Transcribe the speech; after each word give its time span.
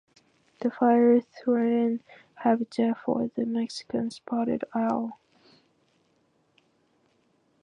The 0.61 0.71
fire 0.71 1.19
threatened 1.21 2.03
habitat 2.33 2.97
for 2.97 3.29
the 3.35 3.45
Mexican 3.45 4.09
spotted 4.09 4.63
owl. 4.73 5.19